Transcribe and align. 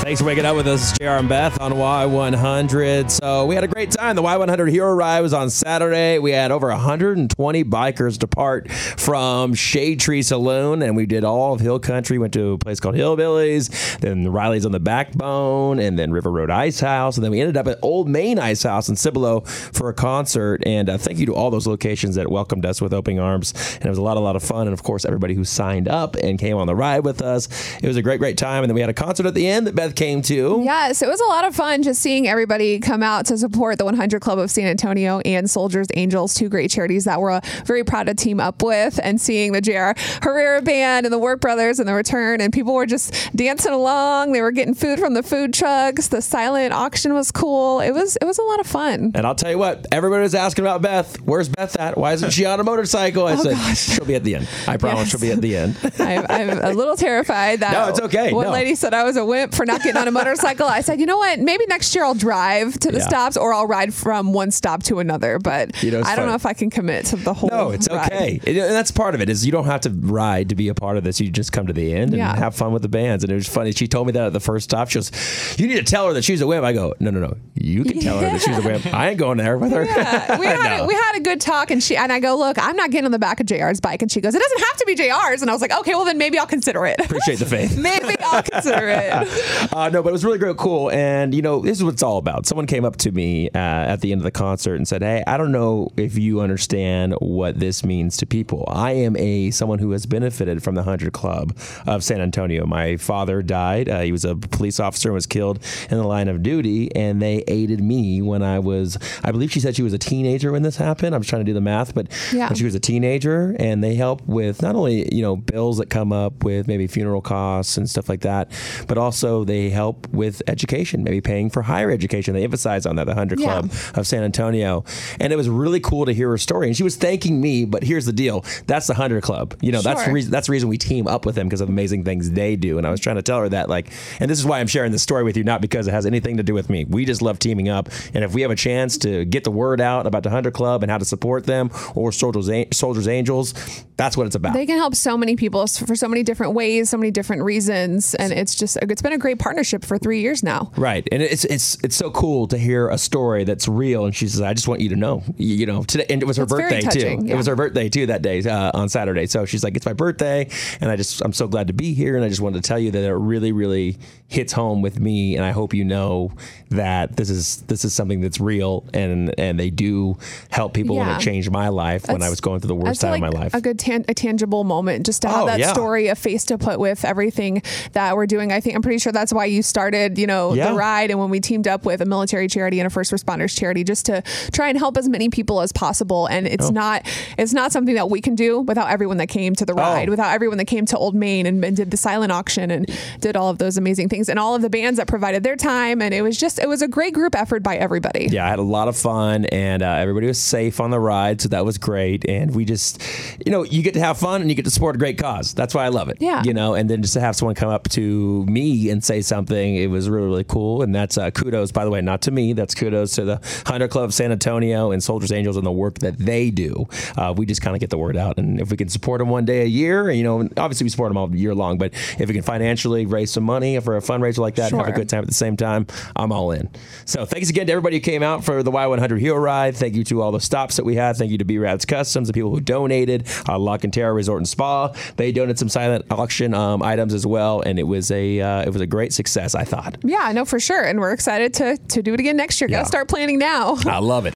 Thanks 0.00 0.20
for 0.20 0.28
waking 0.28 0.46
up 0.46 0.54
with 0.54 0.68
us, 0.68 0.96
JR 0.96 1.08
and 1.08 1.28
Beth 1.28 1.60
on 1.60 1.72
Y100. 1.72 3.10
So 3.10 3.46
we 3.46 3.56
had 3.56 3.64
a 3.64 3.68
great 3.68 3.90
time. 3.90 4.14
The 4.14 4.22
Y100 4.22 4.70
Hero 4.70 4.94
Ride 4.94 5.22
was 5.22 5.32
on 5.32 5.50
Saturday. 5.50 6.20
We 6.20 6.30
had 6.30 6.52
over 6.52 6.68
120 6.68 7.64
bikers 7.64 8.16
depart 8.16 8.70
from 8.70 9.54
Shade 9.54 9.98
Tree 9.98 10.22
Saloon, 10.22 10.82
and 10.82 10.94
we 10.94 11.04
did 11.04 11.24
all 11.24 11.52
of 11.52 11.60
Hill 11.60 11.80
Country. 11.80 12.16
Went 12.16 12.32
to 12.34 12.52
a 12.52 12.58
place 12.58 12.78
called 12.78 12.94
Hillbillies, 12.94 13.98
then 13.98 14.28
Riley's 14.28 14.64
on 14.64 14.70
the 14.70 14.78
Backbone, 14.78 15.80
and 15.80 15.98
then 15.98 16.12
River 16.12 16.30
Road 16.30 16.48
Ice 16.48 16.78
House, 16.78 17.16
and 17.16 17.24
then 17.24 17.32
we 17.32 17.40
ended 17.40 17.56
up 17.56 17.66
at 17.66 17.80
Old 17.82 18.08
Main 18.08 18.38
Ice 18.38 18.62
House 18.62 18.88
in 18.88 18.94
Cibolo 18.94 19.40
for 19.40 19.88
a 19.88 19.94
concert. 19.94 20.62
And 20.64 20.88
uh, 20.88 20.96
thank 20.98 21.18
you 21.18 21.26
to 21.26 21.34
all 21.34 21.50
those 21.50 21.66
locations 21.66 22.14
that 22.14 22.30
welcomed 22.30 22.64
us 22.64 22.80
with 22.80 22.94
open 22.94 23.18
arms. 23.18 23.52
And 23.74 23.86
it 23.86 23.90
was 23.90 23.98
a 23.98 24.02
lot, 24.02 24.16
a 24.16 24.20
lot 24.20 24.36
of 24.36 24.44
fun. 24.44 24.68
And 24.68 24.74
of 24.74 24.84
course, 24.84 25.04
everybody 25.04 25.34
who 25.34 25.44
signed 25.44 25.88
up 25.88 26.14
and 26.14 26.38
came 26.38 26.56
on 26.56 26.68
the 26.68 26.76
ride 26.76 27.04
with 27.04 27.20
us. 27.20 27.48
It 27.82 27.88
was 27.88 27.96
a 27.96 28.02
great, 28.02 28.20
great 28.20 28.38
time. 28.38 28.62
And 28.62 28.70
then 28.70 28.76
we 28.76 28.80
had 28.80 28.90
a 28.90 28.94
concert 28.94 29.26
at 29.26 29.34
the 29.34 29.46
end 29.48 29.66
that 29.66 29.74
Beth 29.74 29.87
came 29.96 30.22
to. 30.22 30.60
Yes, 30.64 31.02
it 31.02 31.08
was 31.08 31.20
a 31.20 31.26
lot 31.26 31.44
of 31.44 31.54
fun 31.54 31.82
just 31.82 32.00
seeing 32.00 32.26
everybody 32.28 32.78
come 32.80 33.02
out 33.02 33.26
to 33.26 33.38
support 33.38 33.78
the 33.78 33.84
100 33.84 34.20
Club 34.20 34.38
of 34.38 34.50
San 34.50 34.66
Antonio 34.66 35.20
and 35.20 35.48
Soldiers 35.50 35.86
Angels, 35.94 36.34
two 36.34 36.48
great 36.48 36.70
charities 36.70 37.04
that 37.04 37.20
we're 37.20 37.40
very 37.64 37.84
proud 37.84 38.06
to 38.06 38.14
team 38.14 38.40
up 38.40 38.62
with, 38.62 38.98
and 39.02 39.20
seeing 39.20 39.52
the 39.52 39.60
JR 39.60 39.92
Herrera 40.22 40.62
Band 40.62 41.06
and 41.06 41.12
the 41.12 41.18
Work 41.18 41.40
Brothers 41.40 41.78
and 41.78 41.88
the 41.88 41.94
return, 41.94 42.40
and 42.40 42.52
people 42.52 42.74
were 42.74 42.86
just 42.86 43.14
dancing 43.36 43.72
along. 43.72 44.32
They 44.32 44.40
were 44.42 44.50
getting 44.52 44.74
food 44.74 44.98
from 44.98 45.14
the 45.14 45.22
food 45.22 45.54
trucks. 45.54 46.08
The 46.08 46.22
silent 46.22 46.72
auction 46.72 47.14
was 47.14 47.30
cool. 47.30 47.80
It 47.80 47.92
was 47.92 48.16
it 48.20 48.24
was 48.24 48.38
a 48.38 48.42
lot 48.42 48.60
of 48.60 48.66
fun. 48.66 49.12
And 49.14 49.26
I'll 49.26 49.34
tell 49.34 49.50
you 49.50 49.58
what, 49.58 49.86
everybody 49.92 50.22
was 50.22 50.34
asking 50.34 50.64
about 50.64 50.82
Beth. 50.82 51.20
Where's 51.20 51.48
Beth 51.48 51.76
at? 51.76 51.96
Why 51.96 52.12
isn't 52.12 52.30
she 52.32 52.44
on 52.44 52.60
a 52.60 52.64
motorcycle? 52.64 53.26
I 53.26 53.34
oh, 53.34 53.42
said, 53.42 53.74
she'll 53.76 54.04
be 54.04 54.14
at 54.14 54.24
the 54.24 54.34
end. 54.36 54.48
I 54.66 54.76
promise 54.76 54.98
Yes. 55.00 55.10
she'll 55.10 55.20
be 55.20 55.30
at 55.32 55.40
the 55.40 55.56
end. 55.56 55.76
I'm, 55.98 56.26
I'm 56.28 56.58
a 56.58 56.72
little 56.72 56.96
terrified 56.96 57.60
that 57.60 57.72
No, 57.72 57.88
it's 57.88 58.00
okay. 58.00 58.32
One 58.32 58.46
No. 58.46 58.52
lady 58.52 58.74
said 58.74 58.94
I 58.94 59.04
was 59.04 59.16
a 59.16 59.24
wimp 59.24 59.54
for 59.54 59.64
not 59.66 59.77
getting 59.82 60.00
on 60.00 60.08
a 60.08 60.12
motorcycle. 60.12 60.66
I 60.66 60.80
said, 60.80 61.00
you 61.00 61.06
know 61.06 61.18
what? 61.18 61.38
Maybe 61.40 61.64
next 61.66 61.94
year 61.94 62.04
I'll 62.04 62.14
drive 62.14 62.78
to 62.80 62.90
the 62.92 62.98
Yeah. 62.98 63.08
stops, 63.08 63.36
or 63.36 63.52
I'll 63.54 63.66
ride 63.66 63.92
from 63.94 64.32
one 64.32 64.50
stop 64.50 64.82
to 64.84 64.98
another. 65.00 65.38
But 65.38 65.82
You 65.82 65.90
know, 65.90 65.98
I 66.00 66.02
don't 66.02 66.16
funny. 66.16 66.26
know 66.28 66.34
if 66.34 66.46
I 66.46 66.52
can 66.52 66.70
commit 66.70 67.06
to 67.06 67.16
the 67.16 67.34
whole. 67.34 67.50
No, 67.50 67.70
it's 67.70 67.88
ride. 67.90 68.12
okay. 68.12 68.40
It- 68.44 68.56
and 68.56 68.72
that's 68.74 68.90
part 68.90 69.14
of 69.14 69.20
it 69.20 69.28
is 69.28 69.44
you 69.46 69.52
don't 69.52 69.66
have 69.66 69.80
to 69.82 69.90
ride 69.90 70.48
to 70.50 70.54
be 70.54 70.68
a 70.68 70.74
part 70.74 70.96
of 70.96 71.04
this. 71.04 71.20
You 71.20 71.30
just 71.30 71.52
come 71.52 71.66
to 71.66 71.72
the 71.72 71.94
end 71.94 72.10
and 72.10 72.18
Yeah. 72.18 72.36
have 72.36 72.54
fun 72.54 72.72
with 72.72 72.82
the 72.82 72.88
bands. 72.88 73.24
And 73.24 73.32
it 73.32 73.36
was 73.36 73.48
funny. 73.48 73.72
She 73.72 73.88
told 73.88 74.06
me 74.06 74.12
that 74.12 74.26
at 74.26 74.32
the 74.32 74.40
first 74.40 74.64
stop. 74.64 74.88
She 74.90 74.96
goes, 74.98 75.10
"You 75.58 75.66
need 75.66 75.76
to 75.76 75.82
tell 75.82 76.06
her 76.08 76.12
that 76.14 76.24
she's 76.24 76.40
a 76.40 76.46
wimp." 76.46 76.64
I 76.64 76.72
go, 76.72 76.94
"No, 77.00 77.10
no, 77.10 77.20
no. 77.20 77.34
You 77.54 77.84
can 77.84 78.00
tell 78.00 78.18
her 78.18 78.30
that 78.30 78.40
she's 78.42 78.56
a 78.58 78.62
wimp. 78.62 78.86
I 78.94 79.10
ain't 79.10 79.18
going 79.18 79.38
there 79.38 79.58
with 79.58 79.72
her." 79.72 79.84
Yeah, 79.84 80.38
we 80.38 80.46
had 80.46 80.76
No. 80.78 80.84
a, 80.84 80.86
we 80.86 80.94
had 80.94 81.16
a 81.16 81.20
good 81.20 81.40
talk, 81.40 81.70
and 81.70 81.82
she 81.82 81.96
and 81.96 82.12
I 82.12 82.20
go, 82.20 82.36
look, 82.36 82.58
I'm 82.58 82.76
not 82.76 82.90
getting 82.90 83.06
on 83.06 83.10
the 83.12 83.18
back 83.18 83.40
of 83.40 83.46
JR's 83.46 83.80
bike, 83.80 84.02
and 84.02 84.10
she 84.10 84.20
goes, 84.20 84.34
it 84.34 84.40
doesn't 84.42 84.58
have 84.60 84.76
to 84.78 84.84
be 84.86 84.94
JR's, 84.94 85.42
and 85.42 85.50
I 85.50 85.52
was 85.52 85.60
like, 85.62 85.72
okay, 85.72 85.94
well 85.94 86.04
then 86.04 86.18
maybe 86.18 86.38
I'll 86.38 86.46
consider 86.46 86.84
it. 86.86 86.96
Appreciate 87.00 87.38
the 87.38 87.46
faith. 87.46 87.76
maybe 87.78 88.14
I'll 88.20 88.42
consider 88.42 88.88
it. 88.88 89.67
Uh, 89.72 89.88
no, 89.90 90.02
but 90.02 90.10
it 90.10 90.12
was 90.12 90.24
really 90.24 90.38
great, 90.38 90.56
cool. 90.56 90.90
And 90.90 91.34
you 91.34 91.42
know, 91.42 91.60
this 91.60 91.78
is 91.78 91.84
what 91.84 91.94
it's 91.94 92.02
all 92.02 92.18
about. 92.18 92.46
Someone 92.46 92.66
came 92.66 92.84
up 92.84 92.96
to 92.98 93.10
me 93.12 93.48
uh, 93.50 93.58
at 93.58 94.00
the 94.00 94.12
end 94.12 94.20
of 94.20 94.24
the 94.24 94.30
concert 94.30 94.74
and 94.76 94.86
said, 94.86 95.02
"Hey, 95.02 95.22
I 95.26 95.36
don't 95.36 95.52
know 95.52 95.90
if 95.96 96.16
you 96.18 96.40
understand 96.40 97.14
what 97.20 97.58
this 97.58 97.84
means 97.84 98.16
to 98.18 98.26
people. 98.26 98.64
I 98.68 98.92
am 98.92 99.16
a 99.16 99.50
someone 99.50 99.78
who 99.78 99.90
has 99.92 100.06
benefited 100.06 100.62
from 100.62 100.74
the 100.74 100.82
Hundred 100.82 101.12
Club 101.12 101.56
of 101.86 102.02
San 102.04 102.20
Antonio. 102.20 102.66
My 102.66 102.96
father 102.96 103.42
died. 103.42 103.88
Uh, 103.88 104.00
he 104.00 104.12
was 104.12 104.24
a 104.24 104.36
police 104.36 104.80
officer 104.80 105.08
and 105.10 105.14
was 105.14 105.26
killed 105.26 105.58
in 105.90 105.98
the 105.98 106.06
line 106.06 106.28
of 106.28 106.42
duty, 106.42 106.94
and 106.94 107.20
they 107.20 107.44
aided 107.48 107.80
me 107.82 108.22
when 108.22 108.42
I 108.42 108.58
was. 108.58 108.98
I 109.22 109.32
believe 109.32 109.50
she 109.52 109.60
said 109.60 109.76
she 109.76 109.82
was 109.82 109.92
a 109.92 109.98
teenager 109.98 110.52
when 110.52 110.62
this 110.62 110.76
happened. 110.76 111.14
I'm 111.14 111.22
just 111.22 111.30
trying 111.30 111.44
to 111.44 111.50
do 111.50 111.54
the 111.54 111.60
math, 111.60 111.94
but 111.94 112.06
Yeah. 112.32 112.48
when 112.48 112.56
she 112.56 112.64
was 112.64 112.74
a 112.74 112.80
teenager, 112.80 113.54
and 113.58 113.82
they 113.82 113.94
help 113.94 114.26
with 114.26 114.62
not 114.62 114.74
only 114.76 115.14
you 115.14 115.22
know 115.22 115.36
bills 115.36 115.78
that 115.78 115.90
come 115.90 116.12
up 116.12 116.44
with 116.44 116.66
maybe 116.68 116.86
funeral 116.86 117.20
costs 117.20 117.76
and 117.76 117.88
stuff 117.88 118.08
like 118.08 118.20
that, 118.20 118.50
but 118.86 118.96
also 118.98 119.44
they 119.44 119.57
help 119.70 120.08
with 120.08 120.42
education, 120.46 121.04
maybe 121.04 121.20
paying 121.20 121.50
for 121.50 121.62
higher 121.62 121.90
education. 121.90 122.34
They 122.34 122.44
emphasize 122.44 122.86
on 122.86 122.96
that, 122.96 123.04
the 123.04 123.14
Hundred 123.14 123.40
Yeah. 123.40 123.60
Club 123.60 123.72
of 123.94 124.06
San 124.06 124.22
Antonio, 124.22 124.84
and 125.20 125.32
it 125.32 125.36
was 125.36 125.48
really 125.48 125.80
cool 125.80 126.06
to 126.06 126.12
hear 126.12 126.28
her 126.30 126.38
story. 126.38 126.68
And 126.68 126.76
she 126.76 126.82
was 126.82 126.96
thanking 126.96 127.40
me, 127.40 127.64
but 127.64 127.82
here's 127.82 128.06
the 128.06 128.12
deal: 128.12 128.44
that's 128.66 128.86
the 128.86 128.94
Hundred 128.94 129.22
Club. 129.22 129.54
You 129.60 129.72
know, 129.72 129.82
that's 129.82 130.04
the 130.04 130.12
reason. 130.12 130.30
That's 130.30 130.46
the 130.46 130.52
reason 130.52 130.68
we 130.68 130.78
team 130.78 131.06
up 131.06 131.26
with 131.26 131.34
them 131.34 131.48
because 131.48 131.60
of 131.60 131.68
amazing 131.68 132.04
things 132.04 132.30
they 132.30 132.56
do. 132.56 132.78
And 132.78 132.86
I 132.86 132.90
was 132.90 133.00
trying 133.00 133.16
to 133.16 133.22
tell 133.22 133.40
her 133.40 133.48
that, 133.50 133.68
like, 133.68 133.90
and 134.20 134.30
this 134.30 134.38
is 134.38 134.46
why 134.46 134.60
I'm 134.60 134.66
sharing 134.66 134.92
this 134.92 135.02
story 135.02 135.24
with 135.24 135.36
you, 135.36 135.44
not 135.44 135.60
because 135.60 135.88
it 135.88 135.92
has 135.92 136.06
anything 136.06 136.36
to 136.36 136.42
do 136.42 136.54
with 136.54 136.70
me. 136.70 136.84
We 136.84 137.04
just 137.04 137.22
love 137.22 137.38
teaming 137.38 137.68
up, 137.68 137.88
and 138.14 138.24
if 138.24 138.34
we 138.34 138.42
have 138.42 138.50
a 138.50 138.56
chance 138.56 138.96
to 138.98 139.24
get 139.24 139.44
the 139.44 139.50
word 139.50 139.80
out 139.80 140.06
about 140.06 140.22
the 140.22 140.30
Hundred 140.30 140.54
Club 140.54 140.82
and 140.82 140.90
how 140.90 140.98
to 140.98 141.04
support 141.04 141.46
them 141.46 141.70
or 141.94 142.12
Soldiers 142.12 142.48
Soldiers 142.72 143.08
Angels, 143.08 143.54
that's 143.96 144.16
what 144.16 144.26
it's 144.26 144.36
about. 144.36 144.54
They 144.54 144.66
can 144.66 144.78
help 144.78 144.94
so 144.94 145.16
many 145.16 145.34
people 145.34 145.66
for 145.66 145.96
so 145.96 146.08
many 146.08 146.22
different 146.22 146.52
ways, 146.54 146.90
so 146.90 146.96
many 146.96 147.10
different 147.10 147.42
reasons, 147.42 148.14
and 148.14 148.32
it's 148.32 148.54
just 148.54 148.76
it's 148.82 149.02
been 149.02 149.12
a 149.12 149.18
great 149.18 149.38
partnership 149.38 149.47
for 149.84 149.98
three 149.98 150.20
years 150.20 150.42
now. 150.42 150.70
Right, 150.76 151.06
and 151.12 151.22
it's 151.22 151.44
it's 151.44 151.76
it's 151.82 151.96
so 151.96 152.10
cool 152.10 152.46
to 152.48 152.58
hear 152.58 152.88
a 152.88 152.98
story 152.98 153.44
that's 153.44 153.68
real. 153.68 154.04
And 154.04 154.14
she 154.14 154.28
says, 154.28 154.40
"I 154.40 154.54
just 154.54 154.68
want 154.68 154.80
you 154.80 154.88
to 154.90 154.96
know, 154.96 155.22
you 155.36 155.54
you 155.54 155.66
know, 155.66 155.82
today." 155.82 156.06
And 156.10 156.22
it 156.22 156.26
was 156.26 156.36
her 156.36 156.44
It's 156.44 156.52
birthday 156.52 156.80
too. 156.80 156.86
touching, 156.88 157.28
It 157.28 157.34
was 157.36 157.46
her 157.46 157.56
birthday 157.56 157.88
too 157.88 158.06
that 158.06 158.22
day 158.22 158.42
uh, 158.42 158.70
on 158.74 158.88
Saturday. 158.88 159.26
So 159.26 159.44
she's 159.44 159.64
like, 159.64 159.76
"It's 159.76 159.86
my 159.86 159.92
birthday, 159.92 160.48
and 160.80 160.90
I 160.90 160.96
just 160.96 161.20
I'm 161.22 161.32
so 161.32 161.46
glad 161.48 161.66
to 161.68 161.72
be 161.72 161.94
here, 161.94 162.16
and 162.16 162.24
I 162.24 162.28
just 162.28 162.40
wanted 162.40 162.62
to 162.62 162.68
tell 162.68 162.78
you 162.78 162.90
that 162.90 163.02
it 163.04 163.12
really 163.12 163.52
really 163.52 163.98
hits 164.28 164.52
home 164.52 164.82
with 164.82 165.00
me, 165.00 165.36
and 165.36 165.44
I 165.44 165.50
hope 165.52 165.72
you 165.74 165.84
know 165.84 166.32
that 166.70 167.16
this 167.16 167.30
is 167.30 167.62
this 167.68 167.84
is 167.84 167.92
something 167.94 168.20
that's 168.20 168.40
real, 168.40 168.84
and 168.92 169.34
and 169.38 169.58
they 169.58 169.70
do 169.70 170.16
help 170.50 170.74
people, 170.74 171.00
and 171.00 171.08
Yeah. 171.08 171.16
it 171.16 171.20
changed 171.20 171.50
my 171.50 171.68
life 171.68 172.08
when 172.08 172.22
I 172.22 172.28
was 172.28 172.40
going 172.40 172.60
through 172.60 172.68
the 172.68 172.74
worst 172.74 173.00
time 173.00 173.20
like 173.20 173.22
of 173.22 173.34
my 173.34 173.40
life. 173.40 173.54
A 173.54 173.60
good 173.60 173.78
tan- 173.78 174.04
a 174.08 174.14
tangible 174.14 174.64
moment 174.64 175.06
just 175.06 175.22
to 175.22 175.28
have 175.28 175.42
Oh, 175.42 175.46
that 175.46 175.58
yeah. 175.58 175.72
story, 175.72 176.08
a 176.08 176.14
face 176.14 176.44
to 176.46 176.58
put 176.58 176.78
with 176.78 177.04
everything 177.04 177.62
that 177.92 178.16
we're 178.16 178.26
doing. 178.26 178.52
I 178.52 178.60
think 178.60 178.76
I'm 178.76 178.82
pretty 178.82 178.98
sure 178.98 179.12
that's 179.12 179.32
why 179.38 179.46
you 179.46 179.62
started, 179.62 180.18
you 180.18 180.26
know, 180.26 180.52
Yeah. 180.52 180.68
the 180.70 180.74
ride 180.74 181.10
and 181.10 181.18
when 181.18 181.30
we 181.30 181.40
teamed 181.40 181.66
up 181.68 181.86
with 181.86 182.00
a 182.02 182.04
military 182.04 182.48
charity 182.48 182.80
and 182.80 182.86
a 182.86 182.90
first 182.90 183.12
responders 183.12 183.56
charity 183.56 183.84
just 183.84 184.04
to 184.06 184.22
try 184.52 184.68
and 184.68 184.76
help 184.76 184.96
as 184.98 185.08
many 185.08 185.28
people 185.30 185.60
as 185.62 185.72
possible. 185.72 186.26
And 186.26 186.46
Oh. 186.46 186.50
it's 186.50 186.70
not 186.70 187.06
it's 187.38 187.52
not 187.54 187.72
something 187.72 187.94
that 187.94 188.10
we 188.10 188.20
can 188.20 188.34
do 188.34 188.60
without 188.60 188.90
everyone 188.90 189.16
that 189.18 189.28
came 189.28 189.54
to 189.54 189.64
the 189.64 189.74
ride, 189.74 190.08
Oh. 190.08 190.10
without 190.10 190.34
everyone 190.34 190.58
that 190.58 190.64
came 190.66 190.84
to 190.86 190.98
Old 190.98 191.14
Main 191.14 191.46
and, 191.46 191.64
and 191.64 191.76
did 191.76 191.90
the 191.90 191.96
silent 191.96 192.32
auction 192.32 192.70
and 192.70 192.90
did 193.20 193.36
all 193.36 193.48
of 193.48 193.58
those 193.58 193.76
amazing 193.78 194.08
things 194.08 194.28
and 194.28 194.38
all 194.38 194.54
of 194.56 194.62
the 194.62 194.70
bands 194.70 194.96
that 194.98 195.06
provided 195.06 195.44
their 195.44 195.56
time. 195.56 196.02
And 196.02 196.12
it 196.12 196.22
was 196.22 196.36
just 196.36 196.58
it 196.58 196.68
was 196.68 196.82
a 196.82 196.88
great 196.88 197.14
group 197.14 197.34
effort 197.36 197.62
by 197.62 197.76
everybody. 197.76 198.26
Yeah, 198.30 198.44
I 198.44 198.50
had 198.50 198.58
a 198.58 198.62
lot 198.62 198.88
of 198.88 198.96
fun, 198.96 199.44
and 199.46 199.82
uh, 199.82 199.86
everybody 200.04 200.26
was 200.26 200.38
safe 200.38 200.80
on 200.80 200.90
the 200.90 200.98
ride, 201.00 201.40
so 201.40 201.48
that 201.50 201.64
was 201.64 201.78
great. 201.78 202.28
And 202.28 202.54
we 202.54 202.64
just, 202.64 203.00
you 203.46 203.52
know, 203.52 203.62
you 203.62 203.82
get 203.82 203.94
to 203.94 204.00
have 204.00 204.18
fun 204.18 204.40
and 204.40 204.50
you 204.50 204.56
get 204.56 204.64
to 204.64 204.70
support 204.70 204.96
a 204.96 204.98
great 204.98 205.18
cause. 205.18 205.54
That's 205.54 205.74
why 205.74 205.84
I 205.84 205.88
love 205.88 206.08
it. 206.08 206.16
Yeah. 206.20 206.42
you 206.44 206.52
know, 206.54 206.74
and 206.74 206.88
then 206.90 207.02
just 207.02 207.14
to 207.14 207.20
have 207.20 207.36
someone 207.36 207.54
come 207.54 207.68
up 207.70 207.88
to 207.90 208.44
me 208.46 208.90
and 208.90 209.02
say 209.04 209.20
something, 209.28 209.76
it 209.76 209.88
was 209.88 210.08
really 210.08 210.26
really 210.26 210.44
cool. 210.44 210.82
And 210.82 210.94
that's 210.94 211.18
uh, 211.18 211.30
kudos, 211.30 211.72
by 211.72 211.84
the 211.84 211.90
way, 211.90 212.00
not 212.00 212.22
to 212.22 212.30
me. 212.30 212.52
That's 212.52 212.74
kudos 212.74 213.12
to 213.12 213.24
the 213.24 213.62
Hundred 213.66 213.88
Club 213.90 214.06
of 214.06 214.14
San 214.14 214.32
Antonio 214.32 214.90
and 214.90 215.02
Soldiers 215.02 215.32
Angels 215.32 215.56
and 215.56 215.66
the 215.66 215.72
work 215.72 215.98
that 216.00 216.18
they 216.18 216.50
do. 216.50 216.88
Uh, 217.16 217.34
we 217.36 217.46
just 217.46 217.62
kind 217.62 217.76
of 217.76 217.80
get 217.80 217.90
the 217.90 217.98
word 217.98 218.16
out, 218.16 218.38
and 218.38 218.60
if 218.60 218.70
we 218.70 218.76
can 218.76 218.88
support 218.88 219.18
them 219.18 219.28
one 219.28 219.44
day 219.44 219.62
a 219.62 219.66
year, 219.66 220.10
you 220.10 220.24
know, 220.24 220.48
obviously 220.56 220.84
we 220.84 220.90
support 220.90 221.10
them 221.10 221.16
all 221.16 221.34
year 221.34 221.54
long, 221.54 221.78
but 221.78 221.92
if 222.18 222.28
we 222.28 222.34
can 222.34 222.42
financially 222.42 223.06
raise 223.06 223.30
some 223.30 223.44
money 223.44 223.78
for 223.80 223.96
a 223.96 224.00
fundraiser 224.00 224.38
like 224.38 224.56
that, 224.56 224.72
and 224.72 224.80
have 224.80 224.88
a 224.88 224.92
good 224.92 225.08
time 225.08 225.22
at 225.22 225.28
the 225.28 225.34
same 225.34 225.56
time, 225.56 225.86
I'm 226.16 226.32
all 226.32 226.50
in. 226.50 226.70
So 227.04 227.24
thanks 227.24 227.50
again 227.50 227.66
to 227.66 227.72
everybody 227.72 227.96
who 227.96 228.00
came 228.00 228.22
out 228.22 228.44
for 228.44 228.62
the 228.62 228.70
Y100 228.70 229.20
Hero 229.20 229.38
Ride. 229.38 229.76
Thank 229.76 229.94
you 229.94 230.04
to 230.04 230.22
all 230.22 230.32
the 230.32 230.40
stops 230.40 230.76
that 230.76 230.84
we 230.84 230.94
had. 230.94 231.16
Thank 231.16 231.30
you 231.30 231.38
to 231.38 231.44
B 231.44 231.58
Rads 231.58 231.84
Customs, 231.84 232.28
the 232.28 232.34
people 232.34 232.50
who 232.50 232.60
donated. 232.60 233.26
Uh, 233.48 233.58
La 233.58 233.76
Cantera 233.76 234.14
Resort 234.14 234.38
and 234.38 234.48
Spa. 234.48 234.92
They 235.16 235.32
donated 235.32 235.58
some 235.58 235.68
silent 235.68 236.06
auction 236.10 236.54
um, 236.54 236.82
items 236.82 237.14
as 237.14 237.26
well, 237.26 237.60
and 237.60 237.78
it 237.78 237.84
was 237.84 238.10
a 238.10 238.40
uh, 238.40 238.62
it 238.62 238.72
was 238.72 238.80
a 238.80 238.86
great 238.86 239.12
success. 239.18 239.54
I 239.54 239.64
thought. 239.64 239.98
Yeah, 240.02 240.32
no, 240.32 240.44
for 240.46 240.58
sure. 240.58 240.82
And 240.82 240.98
we're 241.00 241.12
excited 241.12 241.52
to 241.60 241.76
to 241.76 242.02
do 242.02 242.14
it 242.14 242.20
again 242.20 242.36
next 242.36 242.60
year. 242.60 242.70
Yeah. 242.70 242.78
Gotta 242.78 242.88
start 242.88 243.08
planning 243.08 243.38
now. 243.38 243.76
I 243.84 243.98
love 243.98 244.24
it. 244.24 244.26